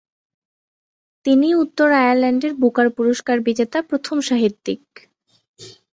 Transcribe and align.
তিনিই 1.25 1.59
উত্তর 1.63 1.87
আয়ারল্যান্ডের 2.01 2.53
বুকার 2.61 2.87
পুরস্কার 2.97 3.37
বিজেতা 3.39 3.79
প্রথম 3.89 4.17
সাহিত্যিক। 4.29 4.81